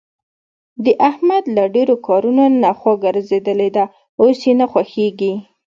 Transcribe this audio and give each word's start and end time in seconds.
د 0.83 0.85
احمد 1.09 1.43
له 1.55 1.63
ډېرو 1.75 1.95
کارونو 2.07 2.43
نه 2.63 2.71
خوا 2.79 2.93
ګرځېدلې 3.03 3.69
ده. 3.75 3.85
اوس 4.21 4.39
یې 4.47 4.53
نه 4.59 4.65
خوښږېږي. 4.71 5.33